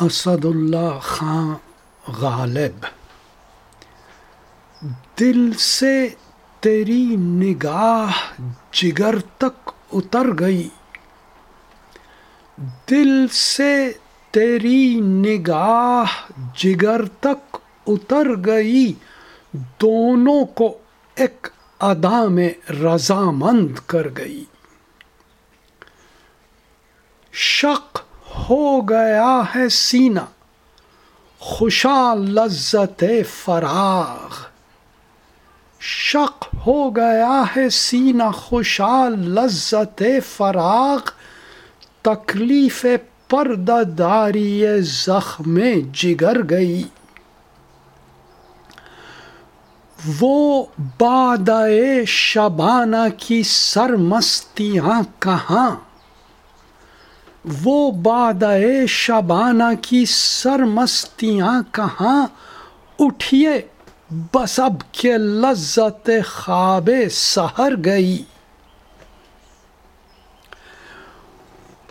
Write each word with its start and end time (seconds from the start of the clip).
اسد 0.00 0.44
اللہ 0.44 0.98
خان 1.02 1.54
غالب۔ 2.12 2.86
دل 5.20 5.52
سے 5.52 6.08
تیری 6.60 7.16
نگاہ 7.16 8.42
جگر 8.72 9.18
تک 9.18 9.70
اتر 9.92 10.26
گئی۔ 10.38 10.68
دل 12.90 13.28
سے 13.28 13.92
تیری 14.30 15.00
نگاہ 15.00 16.32
جگر 16.56 17.00
تک 17.20 17.56
اتر 17.86 18.26
گئی۔ 18.46 18.92
دونوں 19.54 20.44
کو 20.44 20.78
ایک 21.14 21.46
ادا 21.80 22.24
میں 22.24 22.72
رضامند 22.72 23.78
کر 23.86 24.06
گئی۔ 24.16 24.44
شق 27.32 27.98
ہو 28.38 28.88
گیا 28.88 29.40
ہے 29.54 29.68
سینہ، 29.68 30.20
خوشا 31.38 32.14
لذت 32.14 33.04
فراغ۔ 33.44 34.34
شق 35.80 36.44
ہو 36.66 36.96
گیا 36.96 37.42
ہے 37.56 37.68
سینہ، 37.68 38.30
خوشا 38.34 39.08
لذت 39.08 40.02
فراغ۔ 40.36 40.98
تکلیف 42.02 42.86
پردہ 43.28 43.82
داری 43.98 44.62
زخم 44.80 45.58
جگر 45.92 46.50
گئی۔ 46.50 46.82
وہ 50.20 50.64
بادائے 50.78 52.04
شبانہ 52.06 53.06
کی 53.18 53.42
سرمستیاں 53.42 55.02
کہاں؟ 55.18 55.70
وہ 57.44 57.90
بادائے 57.90 58.86
شبانہ 58.86 59.64
کی 59.82 60.04
سرمستیاں 60.08 61.62
کہاں 61.70 62.26
اٹھیے؟ 62.98 63.60
بس 64.34 64.60
اب 64.60 64.92
کے 64.92 65.18
لذت 65.18 66.10
خواب 66.30 66.90
سہر 67.10 67.72
گئی۔ 67.84 68.22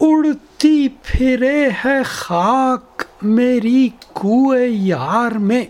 اڑتی 0.00 0.88
پھرے 0.88 1.68
ہے 1.84 2.02
خاک 2.02 3.02
میری 3.22 3.88
کوئے 4.12 4.68
یار 4.68 5.30
میں۔ 5.30 5.64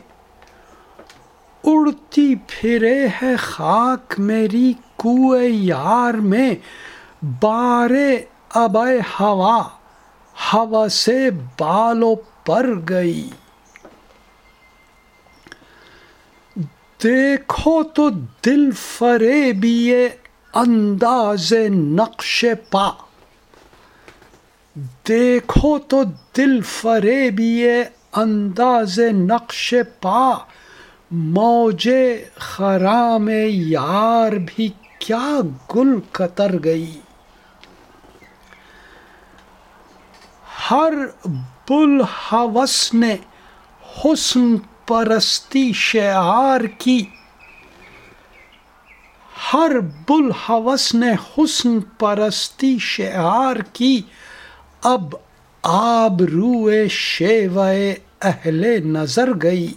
اڑتی 1.65 2.35
پھرے 2.47 3.07
ہے 3.23 3.37
خاک 3.37 4.15
میری 4.19 4.73
کوئے 4.97 5.49
یار 5.49 6.15
میں۔ 6.15 6.55
بارے 7.41 8.19
اب 8.55 8.79
ہوا 9.21 9.63
ہوا 10.53 10.89
سے 10.89 11.31
بالوں 11.31 12.17
پر 12.47 12.67
گئی۔ 12.89 13.31
دیکھو 17.03 17.83
تو 17.83 18.11
دل 18.47 18.71
فرے 18.71 19.53
بھی 19.53 20.07
انداز 20.55 21.53
نقش 21.71 22.45
پا۔ 22.71 22.91
دیکھو 25.09 25.79
تو 25.79 26.03
دل 26.37 26.61
فرے 26.61 27.31
بھی 27.31 27.67
انداز 28.13 28.99
نقش 29.13 29.75
پا۔ 30.01 30.33
موجے 31.11 32.25
خرام 32.35 33.29
یار 33.49 34.33
بھی 34.47 34.69
کیا 34.99 35.41
گل 35.77 36.01
قطر 36.13 36.55
گئی۔ 36.65 37.01
ہر 40.71 40.95
بل 41.69 42.03
نے 42.95 43.17
حسن 43.99 44.57
پرستی 44.87 45.73
شعار 45.73 46.61
کی۔ 46.61 47.05
ہر 49.53 49.81
بل 50.09 50.31
حوث 50.33 50.95
نے 50.95 51.13
حسن 51.13 51.81
پرستی 51.81 52.79
شعار 52.81 53.57
کی۔ 53.73 54.03
اب 54.83 55.15
آب 55.63 56.23
روئے 56.23 56.89
شیوائے 56.89 57.95
اہل 58.23 58.89
نظر 58.89 59.31
گئی۔ 59.43 59.73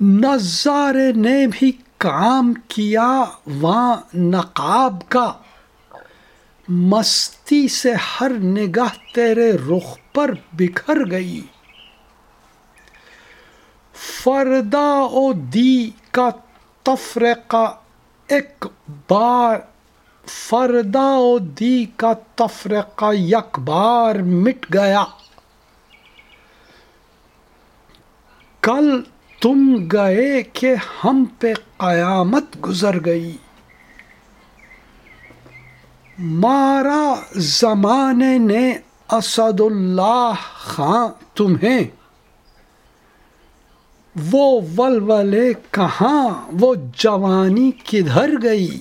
نظارے 0.00 1.12
نے 1.12 1.46
بھی 1.46 1.72
کام 1.98 2.54
کیا، 2.68 3.24
وہاں 3.46 3.96
نقاب 4.14 5.08
کا۔ 5.08 5.32
مستی 6.70 7.68
سے 7.68 7.92
ہر 7.94 8.28
نگاہ 8.28 9.14
تیرے 9.14 9.52
رخ 9.52 9.98
پر 10.12 10.30
بکھر 10.52 11.10
گئی۔ 11.10 11.40
فردا 13.94 14.88
او 15.00 15.32
دی 15.32 15.90
کا 16.10 16.30
تفرقہ 16.82 17.74
ایک 18.28 18.66
بار، 19.10 19.56
فردا 20.26 21.06
او 21.06 21.38
دی 21.38 21.84
کا 21.96 22.12
تفرقہ 22.34 23.12
یک 23.14 23.58
بار 23.58 24.14
مٹ 24.14 24.74
گیا۔ 24.74 25.04
کل 28.60 29.02
تم 29.40 29.88
گئے 29.92 30.42
کہ 30.42 30.74
ہم 31.04 31.24
پہ 31.38 31.54
قیامت 31.76 32.44
گزر 32.64 33.04
گئی۔ 33.04 33.36
مارا 36.22 37.14
زمانے 37.36 38.38
نے 38.38 38.72
اسد 39.12 39.60
اللہ 39.60 40.32
خاں 40.54 41.08
تمہیں۔ 41.34 41.84
وہ 44.32 44.60
ولولے 44.78 45.52
کہاں؟ 45.70 46.46
وہ 46.60 46.74
جوانی 46.98 47.70
کدھر 47.70 48.30
گئی؟ 48.42 48.80